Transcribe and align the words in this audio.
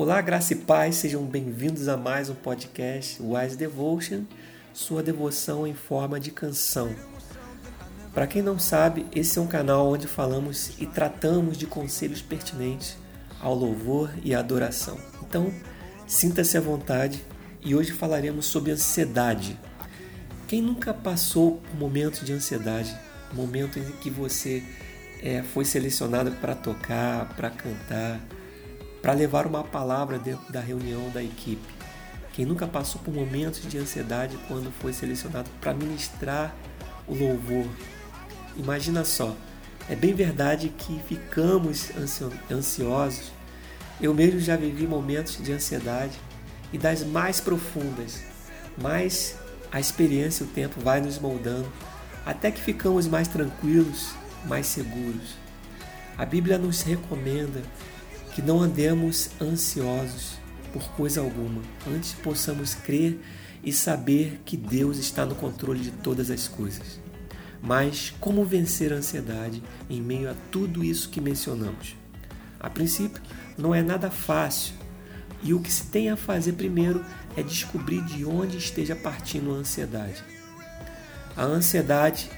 Olá, 0.00 0.18
graça 0.22 0.54
e 0.54 0.56
paz, 0.56 0.96
sejam 0.96 1.26
bem-vindos 1.26 1.86
a 1.86 1.94
mais 1.94 2.30
um 2.30 2.34
podcast 2.34 3.20
Wise 3.20 3.54
Devotion, 3.54 4.24
sua 4.72 5.02
devoção 5.02 5.66
em 5.66 5.74
forma 5.74 6.18
de 6.18 6.30
canção. 6.30 6.96
Para 8.14 8.26
quem 8.26 8.40
não 8.40 8.58
sabe, 8.58 9.04
esse 9.14 9.38
é 9.38 9.42
um 9.42 9.46
canal 9.46 9.92
onde 9.92 10.06
falamos 10.06 10.72
e 10.78 10.86
tratamos 10.86 11.58
de 11.58 11.66
conselhos 11.66 12.22
pertinentes 12.22 12.96
ao 13.42 13.54
louvor 13.54 14.10
e 14.24 14.34
à 14.34 14.38
adoração. 14.38 14.96
Então, 15.22 15.52
sinta-se 16.06 16.56
à 16.56 16.62
vontade 16.62 17.22
e 17.62 17.74
hoje 17.74 17.92
falaremos 17.92 18.46
sobre 18.46 18.72
ansiedade. 18.72 19.60
Quem 20.48 20.62
nunca 20.62 20.94
passou 20.94 21.58
por 21.58 21.76
momentos 21.78 22.24
de 22.24 22.32
ansiedade, 22.32 22.96
momento 23.34 23.78
em 23.78 23.84
que 24.00 24.08
você 24.08 24.62
é, 25.22 25.42
foi 25.42 25.66
selecionado 25.66 26.32
para 26.40 26.54
tocar, 26.54 27.36
para 27.36 27.50
cantar, 27.50 28.18
para 29.00 29.12
levar 29.12 29.46
uma 29.46 29.64
palavra 29.64 30.18
dentro 30.18 30.52
da 30.52 30.60
reunião 30.60 31.10
da 31.10 31.22
equipe? 31.22 31.66
Quem 32.32 32.44
nunca 32.46 32.66
passou 32.66 33.00
por 33.02 33.12
momentos 33.12 33.62
de 33.68 33.78
ansiedade 33.78 34.38
quando 34.46 34.72
foi 34.80 34.92
selecionado 34.92 35.50
para 35.60 35.74
ministrar 35.74 36.54
o 37.06 37.14
louvor? 37.14 37.66
Imagina 38.56 39.04
só, 39.04 39.36
é 39.88 39.96
bem 39.96 40.14
verdade 40.14 40.68
que 40.68 41.00
ficamos 41.08 41.90
ansiosos. 42.50 43.32
Eu 44.00 44.14
mesmo 44.14 44.40
já 44.40 44.56
vivi 44.56 44.86
momentos 44.86 45.42
de 45.42 45.52
ansiedade 45.52 46.18
e 46.72 46.78
das 46.78 47.04
mais 47.04 47.40
profundas, 47.40 48.22
mas 48.80 49.36
a 49.72 49.80
experiência 49.80 50.44
e 50.44 50.46
o 50.46 50.50
tempo 50.50 50.80
vai 50.80 51.00
nos 51.00 51.18
moldando 51.18 51.70
até 52.24 52.50
que 52.50 52.60
ficamos 52.60 53.06
mais 53.06 53.28
tranquilos, 53.28 54.14
mais 54.46 54.66
seguros. 54.66 55.36
A 56.16 56.24
Bíblia 56.24 56.58
nos 56.58 56.82
recomenda 56.82 57.62
que 58.34 58.42
não 58.42 58.60
andemos 58.60 59.30
ansiosos 59.40 60.38
por 60.72 60.82
coisa 60.92 61.20
alguma, 61.20 61.62
antes 61.86 62.12
possamos 62.12 62.74
crer 62.74 63.20
e 63.62 63.72
saber 63.72 64.40
que 64.44 64.56
Deus 64.56 64.98
está 64.98 65.26
no 65.26 65.34
controle 65.34 65.80
de 65.80 65.90
todas 65.90 66.30
as 66.30 66.48
coisas. 66.48 67.00
Mas 67.62 68.14
como 68.20 68.44
vencer 68.44 68.92
a 68.92 68.96
ansiedade 68.96 69.62
em 69.88 70.00
meio 70.00 70.30
a 70.30 70.34
tudo 70.50 70.82
isso 70.82 71.10
que 71.10 71.20
mencionamos? 71.20 71.96
A 72.58 72.70
princípio, 72.70 73.20
não 73.58 73.74
é 73.74 73.82
nada 73.82 74.10
fácil, 74.10 74.74
e 75.42 75.52
o 75.54 75.60
que 75.60 75.72
se 75.72 75.86
tem 75.86 76.10
a 76.10 76.16
fazer 76.16 76.52
primeiro 76.52 77.04
é 77.36 77.42
descobrir 77.42 78.02
de 78.04 78.24
onde 78.24 78.58
esteja 78.58 78.94
partindo 78.94 79.52
a 79.52 79.58
ansiedade. 79.58 80.22
A 81.36 81.44
ansiedade 81.44 82.30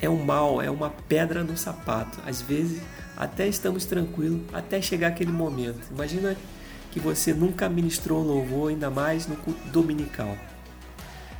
é 0.00 0.08
um 0.08 0.22
mal, 0.24 0.62
é 0.62 0.70
uma 0.70 0.90
pedra 0.90 1.42
no 1.42 1.56
sapato. 1.56 2.18
Às 2.26 2.40
vezes 2.40 2.80
até 3.16 3.48
estamos 3.48 3.84
tranquilos 3.84 4.40
até 4.52 4.80
chegar 4.80 5.08
aquele 5.08 5.32
momento. 5.32 5.80
Imagina 5.90 6.36
que 6.90 7.00
você 7.00 7.34
nunca 7.34 7.68
ministrou 7.68 8.22
louvor, 8.22 8.70
ainda 8.70 8.90
mais 8.90 9.26
no 9.26 9.36
culto 9.36 9.60
dominical. 9.68 10.36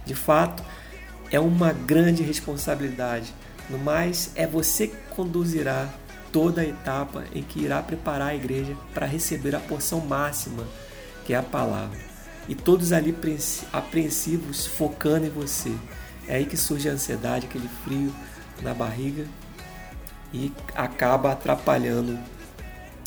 De 0.05 0.15
fato, 0.15 0.63
é 1.31 1.39
uma 1.39 1.73
grande 1.73 2.23
responsabilidade. 2.23 3.33
No 3.71 3.79
mais, 3.79 4.33
é 4.35 4.47
você 4.47 4.89
que 4.89 4.97
conduzirá 5.15 5.89
toda 6.33 6.63
a 6.63 6.65
etapa 6.65 7.25
em 7.35 7.43
que 7.43 7.61
irá 7.61 7.83
preparar 7.83 8.29
a 8.29 8.35
igreja 8.35 8.77
para 8.93 9.07
receber 9.07 9.55
a 9.55 9.61
porção 9.61 10.01
máxima, 10.01 10.65
que 11.25 11.33
é 11.33 11.37
a 11.37 11.43
palavra. 11.43 11.99
E 12.49 12.55
todos 12.55 12.93
ali 12.93 13.15
apreensivos, 13.73 14.67
focando 14.67 15.27
em 15.27 15.31
você. 15.31 15.73
É 16.27 16.37
aí 16.37 16.47
que 16.47 16.57
surge 16.57 16.89
a 16.89 16.93
ansiedade, 16.93 17.47
aquele 17.47 17.69
frio 17.85 18.13
na 18.63 18.75
barriga 18.75 19.27
e 20.33 20.53
acaba 20.75 21.33
atrapalhando 21.33 22.19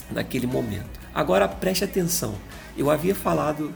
naquele 0.09 0.47
momento. 0.47 0.99
Agora 1.13 1.47
preste 1.47 1.83
atenção. 1.83 2.35
Eu 2.77 2.89
havia 2.89 3.13
falado 3.13 3.73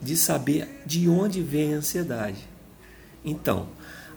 de 0.00 0.16
saber 0.16 0.82
de 0.86 1.08
onde 1.08 1.42
vem 1.42 1.74
a 1.74 1.78
ansiedade. 1.78 2.48
Então, 3.24 3.68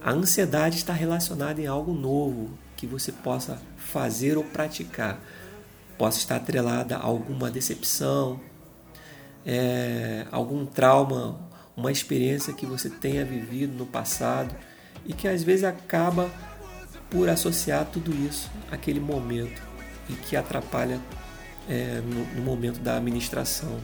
a 0.02 0.12
ansiedade 0.12 0.78
está 0.78 0.94
relacionada 0.94 1.62
em 1.62 1.68
algo 1.68 1.94
novo 1.94 2.52
que 2.76 2.88
você 2.88 3.12
possa 3.12 3.62
fazer 3.78 4.38
ou 4.38 4.44
praticar. 4.44 5.20
Possa 5.98 6.18
estar 6.18 6.38
atrelada 6.38 6.98
a 6.98 7.04
alguma 7.04 7.52
decepção, 7.52 8.40
é, 9.46 10.26
algum 10.32 10.66
trauma, 10.66 11.40
uma 11.76 11.92
experiência 11.92 12.54
que 12.54 12.66
você 12.66 12.90
tenha 12.90 13.24
vivido 13.24 13.78
no 13.78 13.86
passado 13.86 14.56
e 15.06 15.14
que 15.14 15.28
às 15.28 15.44
vezes 15.44 15.64
acaba 15.64 16.30
por 17.12 17.30
associar 17.30 17.86
tudo 17.86 18.12
isso 18.26 18.50
àquele 18.72 19.00
momento 19.00 19.62
e 20.10 20.14
que 20.14 20.36
atrapalha 20.36 21.00
é, 21.70 22.02
no, 22.04 22.26
no, 22.38 22.42
momento 22.42 22.80
da 22.80 22.98
administração 22.98 23.78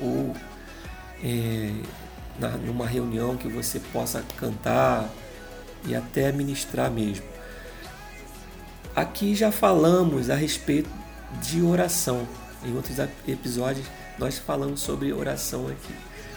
ou 0.00 0.36
é, 1.24 1.72
na, 2.38 2.50
numa 2.50 2.86
reunião 2.86 3.36
que 3.36 3.48
você 3.48 3.80
possa 3.80 4.22
cantar 4.36 5.10
e 5.86 5.94
até 5.94 6.30
ministrar 6.30 6.90
mesmo. 6.90 7.24
Aqui 8.94 9.34
já 9.34 9.50
falamos 9.50 10.30
a 10.30 10.36
respeito 10.36 10.90
de 11.42 11.62
oração. 11.62 12.28
Em 12.62 12.74
outros 12.76 12.98
episódios 13.26 13.86
nós 14.18 14.38
falamos 14.38 14.80
sobre 14.80 15.12
oração 15.12 15.66
aqui. 15.68 15.94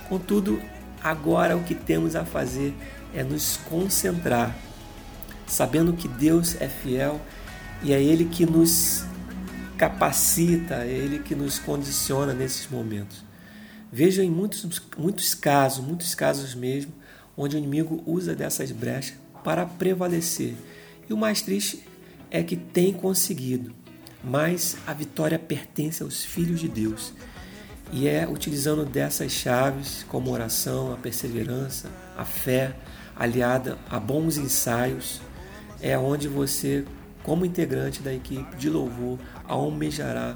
Contudo, 0.09 0.61
agora 1.03 1.55
o 1.55 1.63
que 1.63 1.75
temos 1.75 2.15
a 2.15 2.25
fazer 2.25 2.73
é 3.13 3.23
nos 3.23 3.57
concentrar 3.57 4.55
sabendo 5.47 5.93
que 5.93 6.07
Deus 6.07 6.59
é 6.61 6.67
fiel 6.67 7.19
e 7.81 7.93
é 7.93 8.01
Ele 8.01 8.25
que 8.25 8.45
nos 8.45 9.05
capacita, 9.77 10.83
é 10.83 10.91
Ele 10.91 11.19
que 11.19 11.33
nos 11.33 11.57
condiciona 11.57 12.33
nesses 12.33 12.67
momentos. 12.69 13.25
Vejo 13.91 14.21
em 14.21 14.29
muitos, 14.29 14.81
muitos 14.97 15.33
casos, 15.33 15.83
muitos 15.83 16.13
casos 16.13 16.53
mesmo, 16.53 16.91
onde 17.35 17.55
o 17.55 17.59
inimigo 17.59 18.03
usa 18.05 18.35
dessas 18.35 18.71
brechas 18.71 19.15
para 19.43 19.65
prevalecer. 19.65 20.55
E 21.09 21.13
o 21.13 21.17
mais 21.17 21.41
triste 21.41 21.87
é 22.29 22.43
que 22.43 22.57
tem 22.57 22.91
conseguido, 22.91 23.73
mas 24.23 24.75
a 24.85 24.93
vitória 24.93 25.39
pertence 25.39 26.03
aos 26.03 26.25
filhos 26.25 26.59
de 26.59 26.67
Deus. 26.67 27.13
E 27.91 28.07
é 28.07 28.27
utilizando 28.27 28.83
dessas 28.83 29.31
chaves, 29.31 30.05
como 30.09 30.31
oração, 30.31 30.91
a 30.91 30.97
perseverança, 30.97 31.89
a 32.17 32.25
fé, 32.25 32.75
aliada 33.15 33.77
a 33.89 33.97
bons 33.97 34.37
ensaios, 34.37 35.21
é 35.81 35.97
onde 35.97 36.27
você, 36.27 36.85
como 37.23 37.45
integrante 37.45 38.01
da 38.01 38.13
equipe 38.13 38.55
de 38.55 38.69
louvor, 38.69 39.19
almejará 39.45 40.35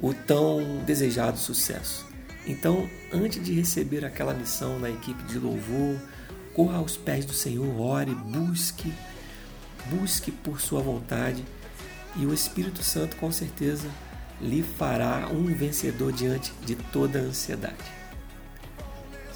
o 0.00 0.14
tão 0.14 0.82
desejado 0.84 1.38
sucesso. 1.38 2.06
Então, 2.46 2.88
antes 3.12 3.42
de 3.42 3.52
receber 3.52 4.04
aquela 4.04 4.34
missão 4.34 4.78
na 4.78 4.90
equipe 4.90 5.22
de 5.24 5.38
louvor, 5.38 5.96
corra 6.54 6.78
aos 6.78 6.96
pés 6.96 7.24
do 7.24 7.32
Senhor, 7.32 7.80
ore, 7.80 8.14
busque, 8.14 8.92
busque 9.90 10.30
por 10.30 10.60
sua 10.60 10.80
vontade 10.80 11.44
e 12.16 12.26
o 12.26 12.34
Espírito 12.34 12.82
Santo 12.82 13.16
com 13.16 13.30
certeza 13.30 13.88
lhe 14.40 14.62
fará 14.62 15.28
um 15.30 15.44
vencedor 15.54 16.12
diante 16.12 16.52
de 16.64 16.74
toda 16.74 17.18
a 17.18 17.22
ansiedade. 17.22 18.00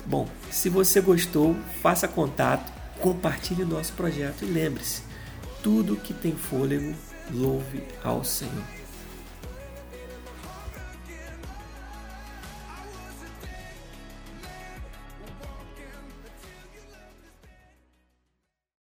Bom, 0.07 0.29
se 0.51 0.69
você 0.69 1.01
gostou, 1.01 1.55
faça 1.83 2.09
contato 2.09 2.74
compartilhe 3.01 3.65
nosso 3.65 3.93
projeto 3.93 4.45
e 4.45 4.47
lembre-se: 4.47 5.03
tudo 5.63 5.97
que 5.97 6.13
tem 6.13 6.33
fôlego, 6.33 6.95
louve 7.33 7.83
ao 8.03 8.25
Senhor. 8.25 8.84